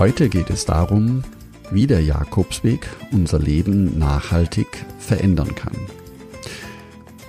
Heute 0.00 0.30
geht 0.30 0.48
es 0.48 0.64
darum, 0.64 1.24
wie 1.70 1.86
der 1.86 2.00
Jakobsweg 2.00 2.88
unser 3.12 3.38
Leben 3.38 3.98
nachhaltig 3.98 4.86
verändern 4.98 5.54
kann. 5.54 5.76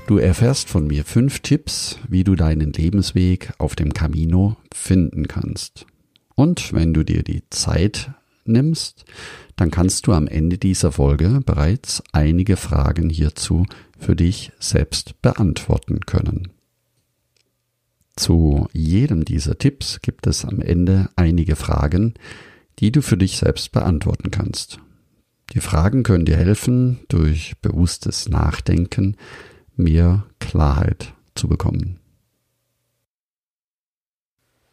Du 0.08 0.18
erfährst 0.18 0.70
von 0.70 0.88
mir 0.88 1.04
fünf 1.04 1.42
Tipps, 1.42 2.00
wie 2.08 2.24
du 2.24 2.36
deinen 2.36 2.72
Lebensweg 2.72 3.52
auf 3.58 3.76
dem 3.76 3.92
Camino 3.92 4.56
finden 4.74 5.28
kannst. 5.28 5.86
Und 6.36 6.72
wenn 6.72 6.94
du 6.94 7.04
dir 7.04 7.24
die 7.24 7.44
Zeit 7.50 8.12
nimmst, 8.46 9.04
dann 9.58 9.70
kannst 9.70 10.08
du 10.08 10.14
am 10.14 10.28
Ende 10.28 10.58
dieser 10.58 10.94
Folge 10.94 11.42
bereits 11.46 12.02
einige 12.14 12.56
Fragen 12.56 13.10
hierzu 13.10 13.66
für 14.00 14.16
dich 14.16 14.54
selbst 14.62 15.22
beantworten 15.22 16.00
können. 16.06 16.48
Zu 18.16 18.70
jedem 18.72 19.26
dieser 19.26 19.58
Tipps 19.58 20.00
gibt 20.02 20.26
es 20.26 20.46
am 20.46 20.62
Ende 20.62 21.10
einige 21.18 21.58
Fragen, 21.58 22.14
die 22.80 22.92
du 22.92 23.02
für 23.02 23.18
dich 23.18 23.38
selbst 23.38 23.72
beantworten 23.72 24.32
kannst. 24.32 24.80
Die 25.54 25.60
Fragen 25.60 26.04
können 26.04 26.26
dir 26.26 26.38
helfen, 26.38 27.00
durch 27.10 27.56
bewusstes 27.62 28.30
Nachdenken 28.30 29.18
mehr 29.76 30.26
Klarheit 30.40 31.14
zu 31.36 31.48
bekommen. 31.48 32.00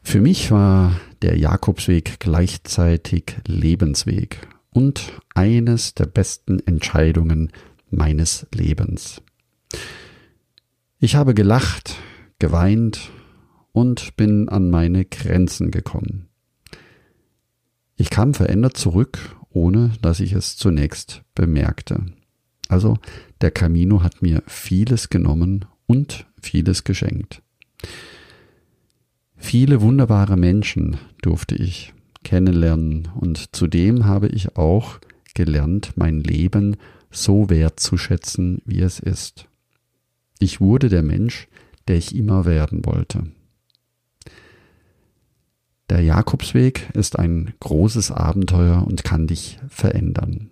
Für 0.03 0.21
mich 0.21 0.51
war 0.51 0.99
der 1.21 1.37
Jakobsweg 1.37 2.19
gleichzeitig 2.21 3.37
Lebensweg 3.47 4.49
und 4.71 5.12
eines 5.35 5.95
der 5.95 6.07
besten 6.07 6.61
Entscheidungen 6.61 7.53
meines 7.91 8.47
Lebens. 8.55 9.21
Ich 10.99 11.15
habe 11.15 11.35
gelacht, 11.35 11.97
geweint 12.39 13.11
und 13.73 14.17
bin 14.17 14.49
an 14.49 14.71
meine 14.71 15.05
Grenzen 15.05 15.71
gekommen. 15.71 16.28
Ich 18.01 18.11
kam 18.11 18.33
verändert 18.33 18.77
zurück, 18.77 19.37
ohne 19.51 19.93
dass 20.01 20.21
ich 20.21 20.33
es 20.33 20.57
zunächst 20.57 21.23
bemerkte. 21.35 22.07
Also 22.69 22.97
der 23.41 23.51
Camino 23.51 24.05
hat 24.05 24.23
mir 24.23 24.43
vieles 24.47 25.11
genommen 25.11 25.65
und 25.87 26.25
vieles 26.41 26.85
geschenkt. 26.85 27.43
Viele 29.37 29.81
wunderbare 29.81 30.37
Menschen 30.37 30.97
durfte 31.23 31.57
ich 31.57 31.93
kennenlernen 32.23 33.09
und 33.17 33.55
zudem 33.57 34.05
habe 34.05 34.29
ich 34.29 34.57
auch 34.57 35.01
gelernt, 35.35 35.93
mein 35.97 36.21
Leben 36.21 36.77
so 37.11 37.51
wertzuschätzen, 37.51 38.62
wie 38.65 38.81
es 38.81 39.01
ist. 39.01 39.49
Ich 40.39 40.61
wurde 40.61 40.89
der 40.89 41.03
Mensch, 41.03 41.49
der 41.89 41.97
ich 41.97 42.15
immer 42.15 42.45
werden 42.45 42.85
wollte. 42.85 43.25
Der 45.91 46.03
Jakobsweg 46.03 46.91
ist 46.94 47.19
ein 47.19 47.55
großes 47.61 48.11
Abenteuer 48.11 48.84
und 48.87 49.04
kann 49.04 49.26
dich 49.26 49.59
verändern. 49.69 50.50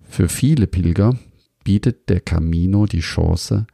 Für 0.00 0.28
viele 0.28 0.66
Pilger 0.66 1.18
bietet 1.64 2.08
der 2.08 2.20
Camino 2.20 2.86
die 2.86 3.00
Chance, 3.00 3.66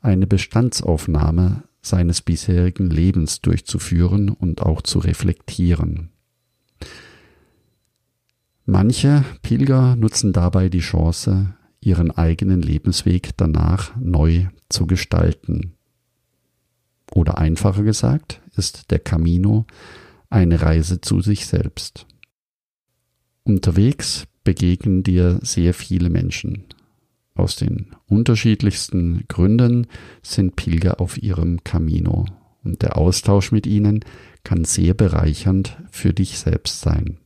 eine 0.00 0.26
Bestandsaufnahme 0.26 1.64
seines 1.82 2.22
bisherigen 2.22 2.88
Lebens 2.88 3.40
durchzuführen 3.40 4.28
und 4.28 4.62
auch 4.62 4.82
zu 4.82 5.00
reflektieren. 5.00 6.10
Manche 8.64 9.24
Pilger 9.42 9.96
nutzen 9.96 10.32
dabei 10.32 10.68
die 10.68 10.78
Chance, 10.78 11.54
ihren 11.80 12.10
eigenen 12.10 12.62
Lebensweg 12.62 13.36
danach 13.36 13.94
neu 13.96 14.46
zu 14.70 14.86
gestalten. 14.86 15.73
Oder 17.14 17.38
einfacher 17.38 17.84
gesagt, 17.84 18.42
ist 18.56 18.90
der 18.90 18.98
Camino 18.98 19.66
eine 20.30 20.60
Reise 20.60 21.00
zu 21.00 21.20
sich 21.20 21.46
selbst. 21.46 22.06
Unterwegs 23.44 24.26
begegnen 24.42 25.04
dir 25.04 25.38
sehr 25.40 25.74
viele 25.74 26.10
Menschen. 26.10 26.64
Aus 27.36 27.54
den 27.54 27.94
unterschiedlichsten 28.06 29.24
Gründen 29.28 29.86
sind 30.22 30.56
Pilger 30.56 31.00
auf 31.00 31.22
ihrem 31.22 31.62
Camino 31.62 32.26
und 32.64 32.82
der 32.82 32.96
Austausch 32.96 33.52
mit 33.52 33.68
ihnen 33.68 34.04
kann 34.42 34.64
sehr 34.64 34.94
bereichernd 34.94 35.76
für 35.92 36.12
dich 36.12 36.40
selbst 36.40 36.80
sein. 36.80 37.18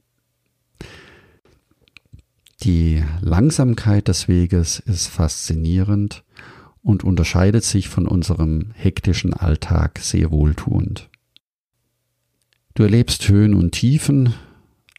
Die 2.63 3.03
Langsamkeit 3.23 4.09
des 4.09 4.29
Weges 4.29 4.81
ist 4.81 5.07
faszinierend 5.07 6.25
und 6.89 7.05
unterscheidet 7.05 7.65
sich 7.65 7.91
von 7.91 8.09
unserem 8.09 8.71
hektischen 8.73 9.35
Alltag 9.35 9.99
sehr 9.99 10.31
wohltuend. 10.31 11.11
Du 12.73 12.83
erlebst 12.83 13.29
Höhen 13.29 13.53
und 13.53 13.73
Tiefen, 13.73 14.33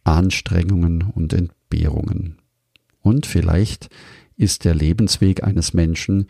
Anstrengungen 0.04 1.02
und 1.02 1.34
Entbehrungen. 1.34 2.38
Und 3.02 3.26
vielleicht 3.26 3.90
ist 4.36 4.66
der 4.66 4.76
Lebensweg 4.76 5.44
eines 5.44 5.74
Menschen 5.74 6.28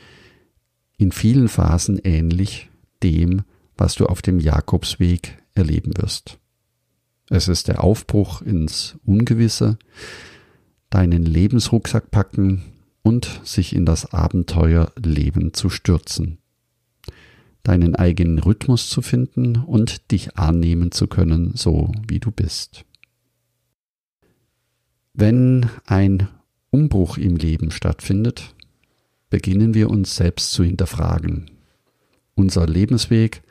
in 0.95 1.11
vielen 1.11 1.49
Phasen 1.49 1.99
ähnlich 2.05 2.69
dem, 3.03 3.41
was 3.75 3.95
du 3.95 4.05
auf 4.05 4.21
dem 4.21 4.39
Jakobsweg 4.39 5.43
erleben 5.55 5.91
wirst. 5.97 6.39
Es 7.29 7.49
ist 7.49 7.67
der 7.67 7.83
Aufbruch 7.83 8.41
ins 8.41 8.97
Ungewisse, 9.03 9.77
deinen 10.89 11.25
Lebensrucksack 11.25 12.11
packen 12.11 12.63
und 13.01 13.41
sich 13.43 13.75
in 13.75 13.85
das 13.85 14.13
Abenteuerleben 14.13 15.53
zu 15.53 15.69
stürzen 15.69 16.39
deinen 17.63 17.95
eigenen 17.95 18.39
Rhythmus 18.39 18.89
zu 18.89 19.01
finden 19.01 19.57
und 19.57 20.11
dich 20.11 20.37
annehmen 20.37 20.91
zu 20.91 21.07
können, 21.07 21.51
so 21.55 21.91
wie 22.07 22.19
du 22.19 22.31
bist. 22.31 22.85
Wenn 25.13 25.69
ein 25.85 26.27
Umbruch 26.71 27.17
im 27.17 27.35
Leben 27.35 27.71
stattfindet, 27.71 28.55
beginnen 29.29 29.73
wir 29.73 29.89
uns 29.89 30.15
selbst 30.15 30.51
zu 30.51 30.63
hinterfragen. 30.63 31.51
Unser 32.35 32.65
Lebensweg 32.65 33.43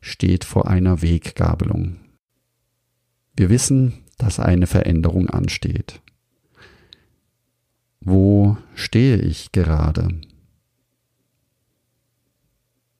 steht 0.00 0.44
vor 0.44 0.68
einer 0.68 1.02
Weggabelung. 1.02 1.96
Wir 3.36 3.50
wissen, 3.50 3.92
dass 4.18 4.38
eine 4.38 4.66
Veränderung 4.66 5.28
ansteht. 5.28 6.00
Stehe 8.78 9.16
ich 9.16 9.52
gerade? 9.52 10.20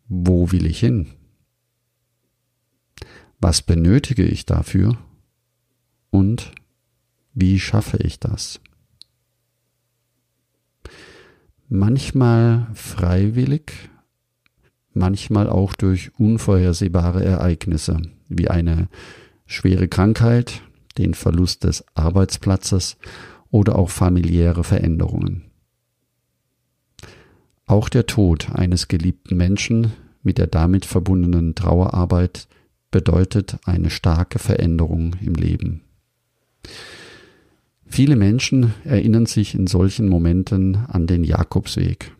Wo 0.09 0.50
will 0.50 0.64
ich 0.64 0.81
hin? 0.81 1.09
Was 3.41 3.60
benötige 3.60 4.25
ich 4.25 4.47
dafür? 4.47 4.97
Und 6.09 6.53
wie 7.34 7.60
schaffe 7.60 7.98
ich 7.98 8.19
das? 8.19 8.59
Manchmal 11.69 12.69
freiwillig, 12.72 13.91
manchmal 14.94 15.47
auch 15.47 15.74
durch 15.74 16.10
unvorhersehbare 16.18 17.22
Ereignisse 17.22 18.01
wie 18.30 18.48
eine 18.48 18.89
schwere 19.45 19.89
Krankheit, 19.89 20.62
den 20.97 21.12
Verlust 21.12 21.65
des 21.65 21.84
Arbeitsplatzes 21.95 22.97
oder 23.51 23.77
auch 23.77 23.91
familiäre 23.91 24.65
Veränderungen. 24.65 25.51
Auch 27.66 27.89
der 27.89 28.07
Tod 28.07 28.51
eines 28.53 28.89
geliebten 28.89 29.36
Menschen 29.36 29.92
mit 30.22 30.39
der 30.39 30.47
damit 30.47 30.84
verbundenen 30.86 31.54
Trauerarbeit 31.54 32.48
bedeutet 32.91 33.59
eine 33.65 33.91
starke 33.91 34.39
Veränderung 34.39 35.15
im 35.21 35.34
Leben. 35.34 35.83
Viele 37.84 38.16
Menschen 38.16 38.74
erinnern 38.84 39.27
sich 39.27 39.54
in 39.54 39.66
solchen 39.66 40.09
Momenten 40.09 40.77
an 40.89 41.07
den 41.07 41.24
Jakobsweg. 41.24 42.13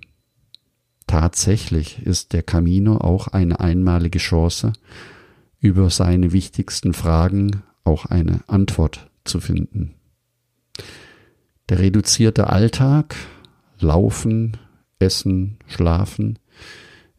Tatsächlich 1.07 2.05
ist 2.05 2.33
der 2.33 2.43
Camino 2.43 2.97
auch 2.99 3.29
eine 3.29 3.61
einmalige 3.61 4.19
Chance, 4.19 4.73
über 5.61 5.91
seine 5.91 6.33
wichtigsten 6.33 6.93
Fragen 6.93 7.63
auch 7.85 8.07
eine 8.07 8.41
Antwort 8.49 9.09
zu 9.25 9.41
finden. 9.41 9.95
Der 11.69 11.79
reduzierte 11.79 12.49
Alltag, 12.51 13.17
Laufen, 13.79 14.57
Essen, 15.07 15.59
Schlafen 15.69 16.41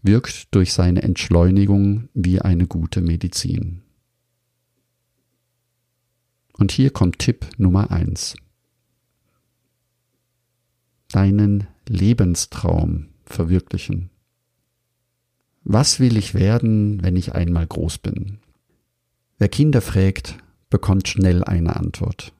wirkt 0.02 0.54
durch 0.54 0.74
seine 0.74 1.04
Entschleunigung 1.04 2.10
wie 2.14 2.42
eine 2.42 2.68
gute 2.68 3.00
Medizin. 3.02 3.82
Und 6.58 6.74
hier 6.74 6.90
kommt 6.92 7.20
Tipp 7.20 7.48
Nummer 7.58 7.90
eins: 7.90 8.36
Deinen 11.12 11.68
Lebenstraum 11.88 13.08
verwirklichen. 13.26 14.10
Was 15.64 16.02
will 16.02 16.18
ich 16.18 16.34
werden, 16.34 17.02
wenn 17.04 17.16
ich 17.16 17.36
einmal 17.36 17.68
groß 17.68 18.00
bin? 18.00 18.40
Wer 19.38 19.48
Kinder 19.50 19.82
fragt, 19.82 20.38
bekommt 20.70 21.08
schnell 21.08 21.44
eine 21.44 21.78
Antwort. 21.78 22.34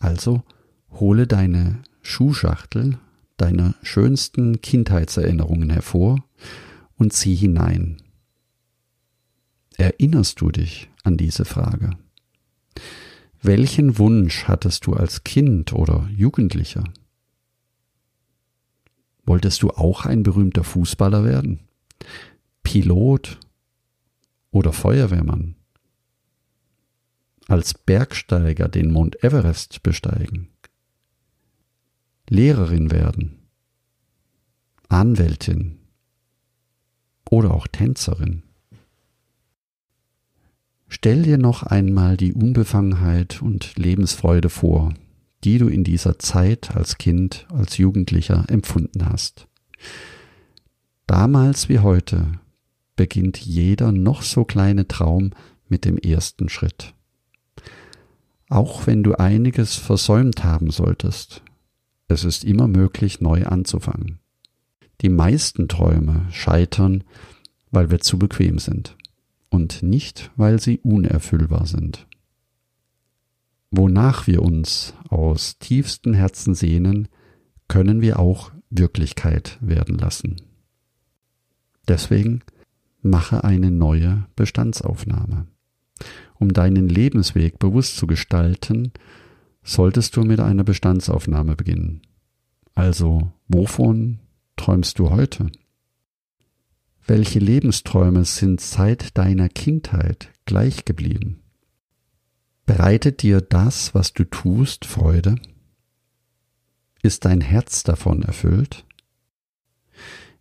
Also 0.00 0.42
hole 0.90 1.28
deine 1.28 1.82
Schuhschachtel 2.02 2.98
deiner 3.40 3.74
schönsten 3.82 4.60
Kindheitserinnerungen 4.60 5.70
hervor 5.70 6.24
und 6.96 7.12
zieh 7.12 7.34
hinein. 7.34 8.02
Erinnerst 9.76 10.40
du 10.40 10.50
dich 10.50 10.90
an 11.04 11.16
diese 11.16 11.44
Frage? 11.44 11.90
Welchen 13.42 13.96
Wunsch 13.96 14.44
hattest 14.44 14.86
du 14.86 14.92
als 14.92 15.24
Kind 15.24 15.72
oder 15.72 16.08
Jugendlicher? 16.14 16.84
Wolltest 19.24 19.62
du 19.62 19.70
auch 19.70 20.04
ein 20.04 20.22
berühmter 20.22 20.64
Fußballer 20.64 21.24
werden? 21.24 21.60
Pilot 22.62 23.38
oder 24.50 24.72
Feuerwehrmann? 24.72 25.54
Als 27.48 27.72
Bergsteiger 27.72 28.68
den 28.68 28.92
Mount 28.92 29.24
Everest 29.24 29.82
besteigen? 29.82 30.50
Lehrerin 32.32 32.92
werden? 32.92 33.40
Anwältin 34.88 35.80
oder 37.28 37.52
auch 37.52 37.66
Tänzerin? 37.66 38.44
Stell 40.86 41.22
dir 41.24 41.38
noch 41.38 41.64
einmal 41.64 42.16
die 42.16 42.32
Unbefangenheit 42.32 43.42
und 43.42 43.76
Lebensfreude 43.76 44.48
vor, 44.48 44.94
die 45.42 45.58
du 45.58 45.66
in 45.66 45.82
dieser 45.82 46.20
Zeit 46.20 46.76
als 46.76 46.98
Kind, 46.98 47.48
als 47.52 47.78
Jugendlicher 47.78 48.44
empfunden 48.46 49.06
hast. 49.06 49.48
Damals 51.08 51.68
wie 51.68 51.80
heute 51.80 52.30
beginnt 52.94 53.38
jeder 53.38 53.90
noch 53.90 54.22
so 54.22 54.44
kleine 54.44 54.86
Traum 54.86 55.32
mit 55.68 55.84
dem 55.84 55.98
ersten 55.98 56.48
Schritt. 56.48 56.94
Auch 58.48 58.86
wenn 58.86 59.02
du 59.02 59.14
einiges 59.14 59.74
versäumt 59.74 60.44
haben 60.44 60.70
solltest, 60.70 61.42
es 62.10 62.24
ist 62.24 62.44
immer 62.44 62.68
möglich, 62.68 63.20
neu 63.20 63.44
anzufangen. 63.44 64.18
Die 65.00 65.08
meisten 65.08 65.68
Träume 65.68 66.26
scheitern, 66.30 67.04
weil 67.70 67.90
wir 67.90 68.00
zu 68.00 68.18
bequem 68.18 68.58
sind 68.58 68.96
und 69.48 69.82
nicht, 69.82 70.30
weil 70.36 70.60
sie 70.60 70.78
unerfüllbar 70.78 71.66
sind. 71.66 72.06
Wonach 73.70 74.26
wir 74.26 74.42
uns 74.42 74.94
aus 75.08 75.58
tiefstem 75.58 76.12
Herzen 76.12 76.54
sehnen, 76.54 77.08
können 77.68 78.00
wir 78.00 78.18
auch 78.18 78.50
Wirklichkeit 78.68 79.58
werden 79.60 79.96
lassen. 79.96 80.36
Deswegen 81.86 82.42
mache 83.02 83.44
eine 83.44 83.70
neue 83.70 84.26
Bestandsaufnahme. 84.34 85.46
Um 86.34 86.52
deinen 86.52 86.88
Lebensweg 86.88 87.58
bewusst 87.58 87.96
zu 87.96 88.06
gestalten, 88.06 88.92
solltest 89.62 90.16
du 90.16 90.22
mit 90.22 90.40
einer 90.40 90.64
Bestandsaufnahme 90.64 91.56
beginnen. 91.56 92.02
Also, 92.74 93.32
wovon 93.48 94.20
träumst 94.56 94.98
du 94.98 95.10
heute? 95.10 95.50
Welche 97.06 97.38
Lebensträume 97.38 98.24
sind 98.24 98.60
seit 98.60 99.16
deiner 99.18 99.48
Kindheit 99.48 100.30
gleich 100.44 100.84
geblieben? 100.84 101.42
Bereitet 102.66 103.22
dir 103.22 103.40
das, 103.40 103.94
was 103.94 104.12
du 104.12 104.24
tust, 104.24 104.84
Freude? 104.84 105.36
Ist 107.02 107.24
dein 107.24 107.40
Herz 107.40 107.82
davon 107.82 108.22
erfüllt? 108.22 108.84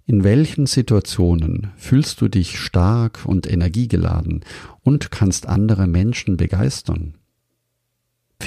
In 0.06 0.24
welchen 0.24 0.66
Situationen 0.66 1.72
fühlst 1.78 2.20
du 2.20 2.28
dich 2.28 2.60
stark 2.60 3.26
und 3.26 3.46
energiegeladen 3.46 4.44
und 4.82 5.12
kannst 5.12 5.48
andere 5.48 5.86
Menschen 5.86 6.36
begeistern? 6.36 7.19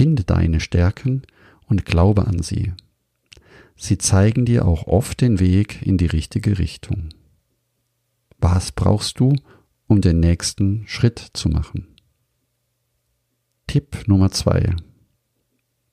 Finde 0.03 0.25
deine 0.25 0.59
Stärken 0.59 1.23
und 1.69 1.87
glaube 1.87 2.27
an 2.27 2.43
sie. 2.43 2.73
Sie 3.77 3.99
zeigen 3.99 4.45
dir 4.45 4.67
auch 4.67 4.89
oft 4.89 5.21
den 5.21 5.39
Weg 5.39 5.81
in 5.81 5.97
die 5.97 6.07
richtige 6.07 6.59
Richtung. 6.59 7.11
Was 8.39 8.73
brauchst 8.73 9.21
du, 9.21 9.37
um 9.87 10.01
den 10.01 10.19
nächsten 10.19 10.83
Schritt 10.89 11.25
zu 11.35 11.51
machen? 11.51 11.87
Tipp 13.69 14.09
Nummer 14.09 14.33
zwei. 14.33 14.75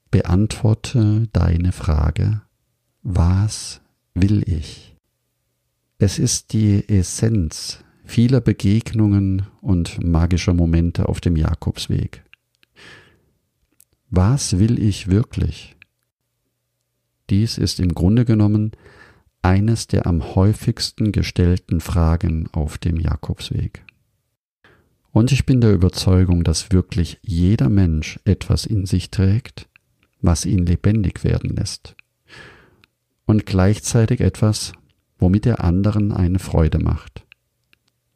Beantworte 0.09 1.29
deine 1.31 1.71
Frage, 1.71 2.41
was 3.03 3.79
will 4.15 4.41
ich? 4.50 4.95
Es 6.00 6.17
ist 6.17 6.53
die 6.53 6.89
Essenz 6.89 7.83
vieler 8.06 8.41
Begegnungen 8.41 9.45
und 9.61 10.03
magischer 10.03 10.56
Momente 10.56 11.07
auf 11.07 11.21
dem 11.21 11.35
Jakobsweg. 11.35 12.23
Was 14.11 14.57
will 14.57 14.81
ich 14.81 15.07
wirklich? 15.07 15.75
Dies 17.29 17.59
ist 17.59 17.79
im 17.79 17.94
Grunde 17.94 18.25
genommen 18.25 18.71
eines 19.44 19.85
der 19.85 20.07
am 20.07 20.35
häufigsten 20.35 21.11
gestellten 21.11 21.79
Fragen 21.79 22.47
auf 22.51 22.79
dem 22.79 23.00
Jakobsweg. 23.00 23.85
Und 25.11 25.31
ich 25.31 25.45
bin 25.45 25.61
der 25.61 25.73
Überzeugung, 25.73 26.44
dass 26.44 26.71
wirklich 26.71 27.19
jeder 27.21 27.69
Mensch 27.69 28.19
etwas 28.25 28.65
in 28.65 28.88
sich 28.88 29.11
trägt, 29.11 29.69
was 30.21 30.45
ihn 30.45 30.65
lebendig 30.65 31.23
werden 31.23 31.56
lässt. 31.56 31.95
Und 33.25 33.45
gleichzeitig 33.45 34.21
etwas, 34.21 34.73
womit 35.19 35.45
er 35.45 35.63
anderen 35.63 36.11
eine 36.11 36.39
Freude 36.39 36.79
macht. 36.79 37.25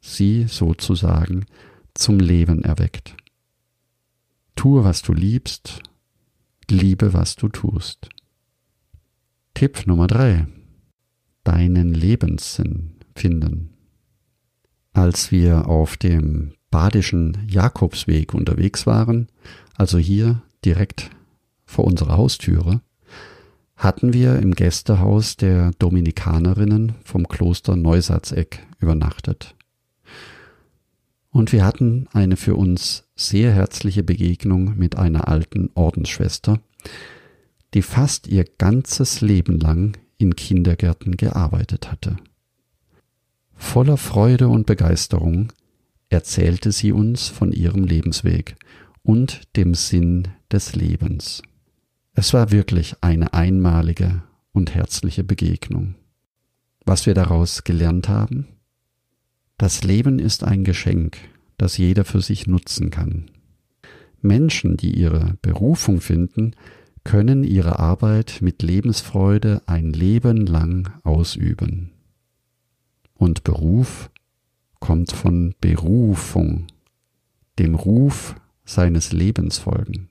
Sie 0.00 0.46
sozusagen 0.48 1.46
zum 1.94 2.18
Leben 2.18 2.62
erweckt. 2.64 3.16
Tue, 4.64 4.82
was 4.82 5.02
du 5.02 5.12
liebst, 5.12 5.82
liebe, 6.70 7.12
was 7.12 7.36
du 7.36 7.50
tust. 7.50 8.08
Tipp 9.52 9.86
Nummer 9.86 10.06
drei: 10.06 10.46
Deinen 11.42 11.92
Lebenssinn 11.92 12.94
finden. 13.14 13.74
Als 14.94 15.30
wir 15.30 15.68
auf 15.68 15.98
dem 15.98 16.54
badischen 16.70 17.46
Jakobsweg 17.46 18.32
unterwegs 18.32 18.86
waren, 18.86 19.28
also 19.74 19.98
hier 19.98 20.40
direkt 20.64 21.10
vor 21.66 21.84
unserer 21.84 22.16
Haustüre, 22.16 22.80
hatten 23.76 24.14
wir 24.14 24.38
im 24.38 24.54
Gästehaus 24.54 25.36
der 25.36 25.72
Dominikanerinnen 25.72 26.94
vom 27.04 27.28
Kloster 27.28 27.76
Neusatzeck 27.76 28.66
übernachtet. 28.80 29.56
Und 31.28 31.52
wir 31.52 31.66
hatten 31.66 32.08
eine 32.14 32.38
für 32.38 32.56
uns 32.56 33.03
sehr 33.16 33.52
herzliche 33.52 34.02
Begegnung 34.02 34.76
mit 34.76 34.96
einer 34.96 35.28
alten 35.28 35.70
Ordensschwester, 35.74 36.60
die 37.74 37.82
fast 37.82 38.26
ihr 38.26 38.44
ganzes 38.58 39.20
Leben 39.20 39.58
lang 39.58 39.96
in 40.18 40.36
Kindergärten 40.36 41.16
gearbeitet 41.16 41.90
hatte. 41.90 42.16
Voller 43.54 43.96
Freude 43.96 44.48
und 44.48 44.66
Begeisterung 44.66 45.52
erzählte 46.08 46.72
sie 46.72 46.92
uns 46.92 47.28
von 47.28 47.52
ihrem 47.52 47.84
Lebensweg 47.84 48.56
und 49.02 49.42
dem 49.56 49.74
Sinn 49.74 50.28
des 50.50 50.74
Lebens. 50.74 51.42
Es 52.14 52.32
war 52.32 52.52
wirklich 52.52 52.96
eine 53.00 53.32
einmalige 53.32 54.22
und 54.52 54.74
herzliche 54.74 55.24
Begegnung. 55.24 55.96
Was 56.84 57.06
wir 57.06 57.14
daraus 57.14 57.64
gelernt 57.64 58.08
haben? 58.08 58.46
Das 59.58 59.82
Leben 59.82 60.18
ist 60.18 60.44
ein 60.44 60.64
Geschenk, 60.64 61.18
das 61.56 61.78
jeder 61.78 62.04
für 62.04 62.20
sich 62.20 62.46
nutzen 62.46 62.90
kann. 62.90 63.30
Menschen, 64.20 64.76
die 64.76 64.98
ihre 64.98 65.36
Berufung 65.42 66.00
finden, 66.00 66.52
können 67.04 67.44
ihre 67.44 67.78
Arbeit 67.78 68.38
mit 68.40 68.62
Lebensfreude 68.62 69.62
ein 69.66 69.92
Leben 69.92 70.46
lang 70.46 70.90
ausüben. 71.04 71.90
Und 73.14 73.44
Beruf 73.44 74.10
kommt 74.80 75.12
von 75.12 75.54
Berufung, 75.60 76.66
dem 77.58 77.74
Ruf 77.74 78.34
seines 78.64 79.12
Lebens 79.12 79.58
folgen. 79.58 80.08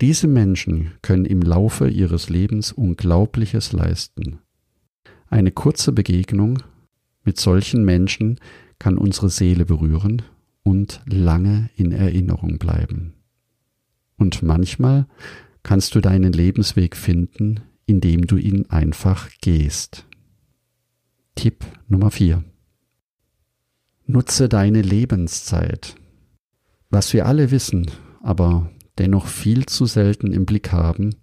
Diese 0.00 0.28
Menschen 0.28 0.92
können 1.02 1.24
im 1.24 1.42
Laufe 1.42 1.88
ihres 1.88 2.28
Lebens 2.30 2.70
Unglaubliches 2.70 3.72
leisten. 3.72 4.38
Eine 5.28 5.50
kurze 5.50 5.92
Begegnung 5.92 6.62
mit 7.24 7.38
solchen 7.38 7.84
Menschen 7.84 8.38
kann 8.78 8.98
unsere 8.98 9.30
Seele 9.30 9.64
berühren 9.64 10.22
und 10.62 11.00
lange 11.06 11.70
in 11.76 11.92
Erinnerung 11.92 12.58
bleiben. 12.58 13.14
Und 14.16 14.42
manchmal 14.42 15.06
kannst 15.62 15.94
du 15.94 16.00
deinen 16.00 16.32
Lebensweg 16.32 16.96
finden, 16.96 17.60
indem 17.86 18.26
du 18.26 18.36
ihn 18.36 18.66
einfach 18.70 19.30
gehst. 19.40 20.06
Tipp 21.34 21.64
Nummer 21.88 22.10
4. 22.10 22.44
Nutze 24.06 24.48
deine 24.48 24.82
Lebenszeit. 24.82 25.94
Was 26.90 27.12
wir 27.12 27.26
alle 27.26 27.50
wissen, 27.50 27.90
aber 28.22 28.70
dennoch 28.98 29.26
viel 29.26 29.66
zu 29.66 29.86
selten 29.86 30.32
im 30.32 30.46
Blick 30.46 30.72
haben, 30.72 31.14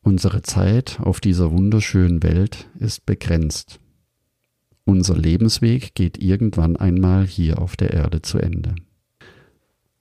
unsere 0.00 0.42
Zeit 0.42 1.00
auf 1.00 1.20
dieser 1.20 1.50
wunderschönen 1.50 2.22
Welt 2.22 2.68
ist 2.78 3.04
begrenzt. 3.06 3.80
Unser 4.84 5.16
Lebensweg 5.16 5.94
geht 5.94 6.18
irgendwann 6.18 6.76
einmal 6.76 7.26
hier 7.26 7.58
auf 7.60 7.76
der 7.76 7.92
Erde 7.92 8.22
zu 8.22 8.38
Ende. 8.38 8.74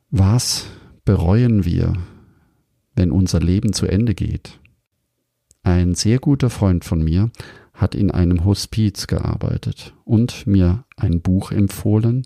Was 0.10 0.68
bereuen 1.06 1.66
wir, 1.66 1.94
wenn 2.96 3.12
unser 3.12 3.40
Leben 3.40 3.74
zu 3.74 3.88
Ende 3.88 4.14
geht? 4.14 4.60
Ein 5.64 5.96
sehr 5.96 6.20
guter 6.20 6.50
Freund 6.50 6.84
von 6.84 7.04
mir 7.04 7.32
hat 7.74 7.96
in 7.96 8.12
einem 8.12 8.46
Hospiz 8.46 9.08
gearbeitet 9.08 9.94
und 10.04 10.46
mir 10.46 10.86
ein 10.98 11.22
Buch 11.22 11.52
empfohlen, 11.52 12.26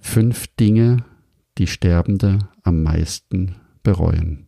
Fünf 0.00 0.46
Dinge, 0.56 1.04
die 1.58 1.66
Sterbende 1.66 2.38
am 2.62 2.82
meisten 2.82 3.56
bereuen. 3.82 4.46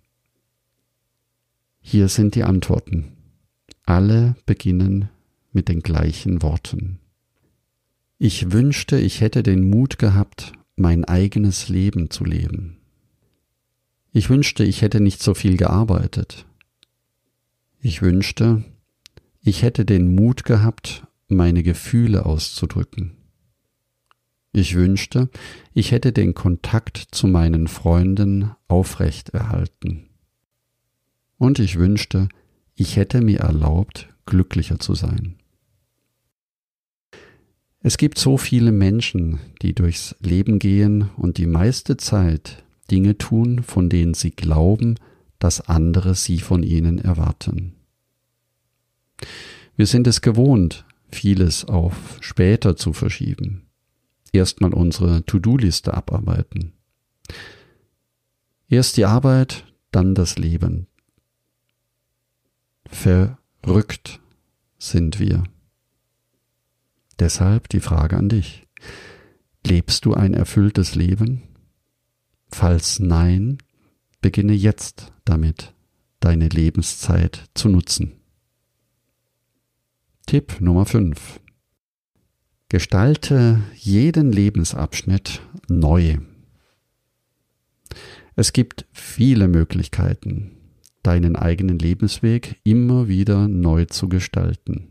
Hier 1.81 2.09
sind 2.09 2.35
die 2.35 2.45
Antworten. 2.45 3.17
Alle 3.85 4.37
beginnen 4.47 5.11
mit 5.53 5.69
den 5.69 5.81
gleichen 5.81 6.43
Worten. 6.43 7.01
Ich 8.19 8.53
wünschte, 8.53 8.99
ich 8.99 9.21
hätte 9.21 9.43
den 9.43 9.69
Mut 9.69 9.99
gehabt, 9.99 10.53
mein 10.77 11.05
eigenes 11.05 11.69
Leben 11.69 12.11
zu 12.11 12.25
leben. 12.25 12.79
Ich 14.13 14.29
wünschte, 14.29 14.65
ich 14.65 14.83
hätte 14.83 15.01
nicht 15.01 15.23
so 15.23 15.35
viel 15.35 15.57
gearbeitet. 15.57 16.47
Ich 17.81 18.03
wünschte, 18.03 18.65
ich 19.43 19.63
hätte 19.63 19.85
den 19.85 20.15
Mut 20.15 20.45
gehabt, 20.45 21.07
meine 21.29 21.63
Gefühle 21.63 22.27
auszudrücken. 22.27 23.17
Ich 24.53 24.75
wünschte, 24.75 25.31
ich 25.73 25.93
hätte 25.93 26.13
den 26.13 26.35
Kontakt 26.35 26.99
zu 27.13 27.29
meinen 27.29 27.69
Freunden 27.69 28.51
aufrecht 28.67 29.31
erhalten. 29.31 30.09
Und 31.39 31.59
ich 31.59 31.79
wünschte, 31.79 32.29
ich 32.75 32.97
hätte 32.97 33.23
mir 33.23 33.41
erlaubt, 33.41 34.09
glücklicher 34.27 34.79
zu 34.81 34.95
sein. 34.95 35.40
Es 37.83 37.97
gibt 37.97 38.19
so 38.19 38.37
viele 38.37 38.73
Menschen, 38.73 39.41
die 39.63 39.75
durchs 39.75 40.15
Leben 40.21 40.59
gehen 40.59 41.09
und 41.17 41.39
die 41.39 41.47
meiste 41.47 41.97
Zeit 41.97 42.63
Dinge 42.91 43.17
tun, 43.17 43.63
von 43.63 43.89
denen 43.89 44.13
sie 44.13 44.33
glauben, 44.33 44.97
dass 45.39 45.63
andere 45.63 46.15
sie 46.15 46.41
von 46.41 46.63
ihnen 46.63 46.99
erwarten. 46.99 47.75
Wir 49.77 49.87
sind 49.87 50.07
es 50.07 50.21
gewohnt, 50.21 50.85
vieles 51.11 51.65
auf 51.65 52.19
später 52.21 52.77
zu 52.77 52.93
verschieben. 52.93 53.63
Erstmal 54.33 54.75
unsere 54.75 55.25
To-Do-Liste 55.25 55.95
abarbeiten. 55.95 56.73
Erst 58.69 58.99
die 58.99 59.07
Arbeit, 59.07 59.65
dann 59.91 60.15
das 60.15 60.39
Leben. 60.39 60.87
Verrückt 62.87 64.21
sind 64.79 65.19
wir. 65.19 65.45
Deshalb 67.21 67.69
die 67.69 67.81
Frage 67.81 68.17
an 68.17 68.31
dich. 68.31 68.67
Lebst 69.65 70.07
du 70.07 70.15
ein 70.15 70.33
erfülltes 70.33 70.95
Leben? 70.95 71.43
Falls 72.49 72.99
nein, 72.99 73.59
beginne 74.23 74.55
jetzt 74.55 75.13
damit, 75.27 75.75
deine 76.19 76.49
Lebenszeit 76.49 77.51
zu 77.55 77.69
nutzen. 77.69 78.13
Tipp 80.25 80.61
Nummer 80.61 80.87
5. 80.87 81.41
Gestalte 82.71 83.61
jeden 83.75 84.33
Lebensabschnitt 84.33 85.43
neu. 85.69 86.19
Es 88.35 88.55
gibt 88.55 88.87
viele 88.93 89.49
Möglichkeiten, 89.49 90.53
deinen 91.03 91.37
eigenen 91.37 91.79
Lebensweg 91.79 92.61
immer 92.65 93.09
wieder 93.09 93.47
neu 93.47 93.85
zu 93.85 94.09
gestalten. 94.09 94.90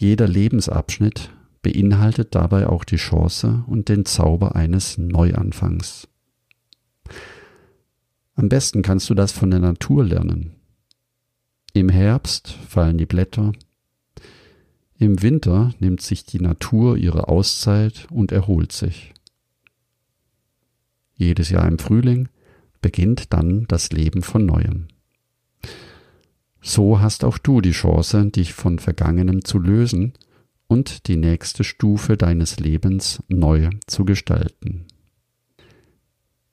Jeder 0.00 0.26
Lebensabschnitt 0.26 1.30
beinhaltet 1.60 2.34
dabei 2.34 2.66
auch 2.66 2.84
die 2.84 2.96
Chance 2.96 3.64
und 3.66 3.90
den 3.90 4.06
Zauber 4.06 4.56
eines 4.56 4.96
Neuanfangs. 4.96 6.08
Am 8.34 8.48
besten 8.48 8.80
kannst 8.80 9.10
du 9.10 9.14
das 9.14 9.30
von 9.30 9.50
der 9.50 9.60
Natur 9.60 10.02
lernen. 10.02 10.54
Im 11.74 11.90
Herbst 11.90 12.48
fallen 12.48 12.96
die 12.96 13.04
Blätter, 13.04 13.52
im 14.96 15.20
Winter 15.20 15.74
nimmt 15.80 16.00
sich 16.00 16.24
die 16.24 16.40
Natur 16.40 16.96
ihre 16.96 17.28
Auszeit 17.28 18.06
und 18.10 18.32
erholt 18.32 18.72
sich. 18.72 19.12
Jedes 21.12 21.50
Jahr 21.50 21.68
im 21.68 21.78
Frühling 21.78 22.30
beginnt 22.80 23.34
dann 23.34 23.66
das 23.68 23.92
Leben 23.92 24.22
von 24.22 24.46
neuem. 24.46 24.88
So 26.60 27.00
hast 27.00 27.24
auch 27.24 27.38
du 27.38 27.60
die 27.60 27.70
Chance, 27.72 28.26
dich 28.26 28.52
von 28.52 28.78
Vergangenem 28.78 29.44
zu 29.44 29.58
lösen 29.58 30.12
und 30.66 31.08
die 31.08 31.16
nächste 31.16 31.64
Stufe 31.64 32.16
deines 32.16 32.60
Lebens 32.60 33.22
neu 33.28 33.70
zu 33.86 34.04
gestalten. 34.04 34.86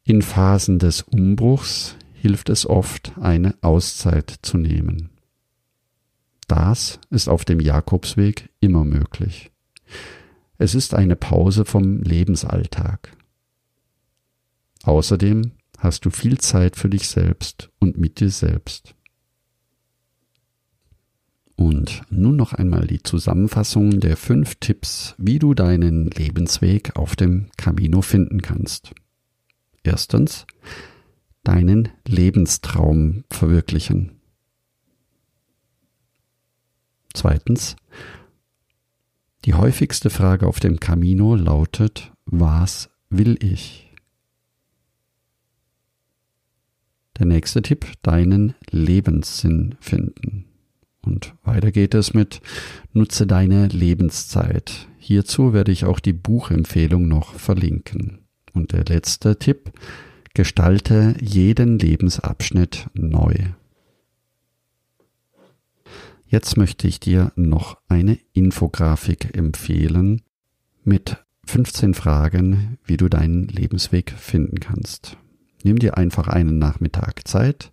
In 0.04 0.22
Phasen 0.22 0.80
des 0.80 1.02
Umbruchs 1.02 1.96
hilft 2.14 2.50
es 2.50 2.66
oft, 2.66 3.14
eine 3.20 3.56
Auszeit 3.62 4.40
zu 4.42 4.58
nehmen. 4.58 5.10
Das 6.48 7.00
ist 7.10 7.28
auf 7.28 7.44
dem 7.44 7.60
Jakobsweg 7.60 8.50
immer 8.62 8.86
möglich. 8.86 9.52
Es 10.58 10.74
ist 10.74 10.94
eine 10.94 11.16
Pause 11.16 11.66
vom 11.66 12.02
Lebensalltag. 12.02 13.16
Außerdem 14.84 15.52
hast 15.78 16.06
du 16.06 16.10
viel 16.10 16.38
Zeit 16.40 16.76
für 16.78 16.90
dich 16.90 17.08
selbst 17.08 17.70
und 17.80 17.98
mit 17.98 18.20
dir 18.20 18.30
selbst. 18.30 18.96
Und 21.58 22.04
nun 22.12 22.36
noch 22.36 22.54
einmal 22.54 22.86
die 22.86 23.02
Zusammenfassung 23.02 24.00
der 24.00 24.16
fünf 24.16 24.56
Tipps, 24.60 25.16
wie 25.18 25.40
du 25.40 25.56
deinen 25.56 26.12
Lebensweg 26.12 26.96
auf 26.96 27.16
dem 27.16 27.48
Camino 27.58 28.04
finden 28.04 28.44
kannst. 28.44 28.94
Erstens, 29.82 30.46
deinen 31.44 31.90
Lebenstraum 32.08 33.24
verwirklichen. 33.32 34.12
Zweitens, 37.14 37.76
die 39.46 39.56
häufigste 39.56 40.12
Frage 40.12 40.46
auf 40.46 40.60
dem 40.60 40.80
Camino 40.80 41.34
lautet, 41.34 42.12
was 42.26 42.92
will 43.10 43.36
ich? 43.42 43.92
Der 47.18 47.26
nächste 47.26 47.64
Tipp, 47.64 47.88
deinen 48.04 48.54
Lebenssinn 48.70 49.76
finden. 49.80 50.47
Und 51.08 51.34
weiter 51.46 51.72
geht 51.72 51.94
es 51.94 52.14
mit, 52.14 52.42
nutze 52.92 53.26
deine 53.26 53.68
Lebenszeit. 53.68 54.90
Hierzu 55.00 55.54
werde 55.54 55.72
ich 55.72 55.86
auch 55.86 56.02
die 56.02 56.12
Buchempfehlung 56.12 57.08
noch 57.08 57.34
verlinken. 57.36 58.26
Und 58.54 58.74
der 58.74 58.84
letzte 58.84 59.40
Tipp, 59.40 59.72
gestalte 60.34 61.16
jeden 61.22 61.80
Lebensabschnitt 61.80 62.88
neu. 62.94 63.34
Jetzt 66.28 66.58
möchte 66.58 66.90
ich 66.90 67.00
dir 67.00 67.32
noch 67.38 67.78
eine 67.88 68.20
Infografik 68.34 69.36
empfehlen 69.36 70.24
mit 70.84 71.24
15 71.46 71.94
Fragen, 71.94 72.78
wie 72.84 72.98
du 72.98 73.08
deinen 73.08 73.48
Lebensweg 73.48 74.12
finden 74.12 74.60
kannst. 74.60 75.16
Nimm 75.64 75.80
dir 75.80 75.98
einfach 75.98 76.28
einen 76.28 76.60
Nachmittag 76.60 77.26
Zeit, 77.26 77.72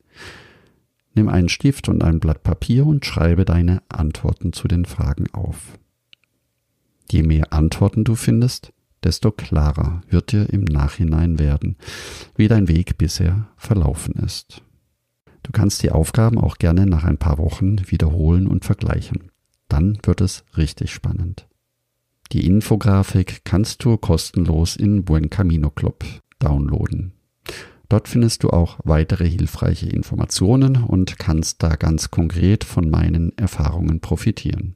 nimm 1.14 1.28
einen 1.28 1.48
Stift 1.48 1.88
und 1.88 2.02
ein 2.02 2.20
Blatt 2.20 2.42
Papier 2.42 2.86
und 2.86 3.04
schreibe 3.04 3.44
deine 3.44 3.82
Antworten 3.88 4.52
zu 4.52 4.68
den 4.68 4.84
Fragen 4.84 5.26
auf. 5.32 5.78
Je 7.10 7.22
mehr 7.22 7.52
Antworten 7.52 8.04
du 8.04 8.14
findest, 8.14 8.72
desto 9.02 9.30
klarer 9.30 10.02
wird 10.08 10.32
dir 10.32 10.48
im 10.50 10.64
Nachhinein 10.64 11.38
werden, 11.38 11.76
wie 12.36 12.48
dein 12.48 12.68
Weg 12.68 12.98
bisher 12.98 13.48
verlaufen 13.56 14.14
ist. 14.14 14.62
Du 15.42 15.52
kannst 15.52 15.82
die 15.82 15.90
Aufgaben 15.90 16.38
auch 16.38 16.56
gerne 16.56 16.86
nach 16.86 17.04
ein 17.04 17.18
paar 17.18 17.38
Wochen 17.38 17.76
wiederholen 17.90 18.46
und 18.46 18.64
vergleichen. 18.64 19.30
Dann 19.68 19.98
wird 20.02 20.20
es 20.20 20.44
richtig 20.56 20.92
spannend. 20.92 21.46
Die 22.32 22.46
Infografik 22.46 23.44
kannst 23.44 23.84
du 23.84 23.96
kostenlos 23.98 24.76
in 24.76 25.04
Buen 25.04 25.28
Camino 25.28 25.70
Club 25.70 26.04
downloaden. 26.38 27.12
Dort 27.94 28.08
findest 28.08 28.42
du 28.42 28.50
auch 28.50 28.80
weitere 28.82 29.24
hilfreiche 29.24 29.88
Informationen 29.88 30.82
und 30.82 31.16
kannst 31.16 31.62
da 31.62 31.76
ganz 31.76 32.10
konkret 32.10 32.64
von 32.64 32.90
meinen 32.90 33.30
Erfahrungen 33.38 34.00
profitieren. 34.00 34.74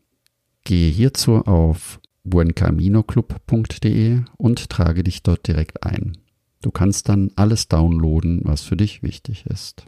Gehe 0.62 0.88
hierzu 0.88 1.44
auf 1.44 1.98
buencaminoclub.de 2.22 4.20
und 4.36 4.70
trage 4.70 5.02
dich 5.02 5.24
dort 5.24 5.48
direkt 5.48 5.82
ein. 5.82 6.16
Du 6.62 6.70
kannst 6.70 7.08
dann 7.08 7.32
alles 7.34 7.66
downloaden, 7.66 8.42
was 8.44 8.62
für 8.62 8.76
dich 8.76 9.02
wichtig 9.02 9.46
ist. 9.46 9.86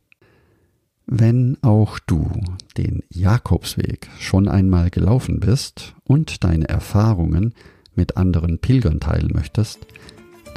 Wenn 1.06 1.56
auch 1.62 2.00
du 2.00 2.32
den 2.76 3.04
Jakobsweg 3.10 4.08
schon 4.18 4.48
einmal 4.48 4.90
gelaufen 4.90 5.38
bist 5.38 5.94
und 6.02 6.42
deine 6.42 6.68
Erfahrungen 6.68 7.54
mit 7.94 8.16
anderen 8.16 8.58
Pilgern 8.58 8.98
teilen 8.98 9.30
möchtest, 9.32 9.86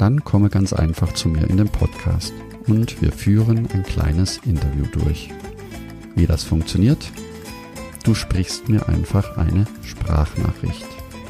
dann 0.00 0.24
komme 0.24 0.48
ganz 0.48 0.72
einfach 0.72 1.12
zu 1.12 1.28
mir 1.28 1.48
in 1.48 1.58
den 1.58 1.68
Podcast 1.68 2.32
und 2.66 3.00
wir 3.02 3.12
führen 3.12 3.68
ein 3.72 3.82
kleines 3.82 4.38
Interview 4.44 4.84
durch. 4.92 5.30
Wie 6.14 6.26
das 6.26 6.44
funktioniert? 6.44 7.10
Du 8.04 8.14
sprichst 8.14 8.68
mir 8.68 8.88
einfach 8.88 9.36
eine 9.36 9.66
Sprachnachricht. 9.82 10.86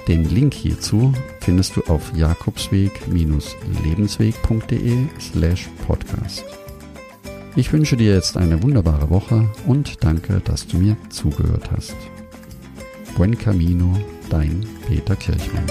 Den 0.09 0.29
Link 0.29 0.53
hierzu 0.53 1.15
findest 1.41 1.77
du 1.77 1.85
auf 1.85 2.13
jakobsweg-lebensweg.de 2.15 5.07
slash 5.19 5.71
podcast. 5.87 6.45
Ich 7.57 7.73
wünsche 7.73 7.97
dir 7.97 8.13
jetzt 8.13 8.37
eine 8.37 8.63
wunderbare 8.63 9.09
Woche 9.09 9.49
und 9.67 10.03
danke, 10.03 10.43
dass 10.45 10.67
du 10.67 10.79
mir 10.79 10.97
zugehört 11.09 11.71
hast. 11.71 11.95
Buen 13.17 13.39
Camino, 13.39 13.97
dein 14.29 14.67
Peter 14.89 15.15
Kirchmann. 15.15 15.65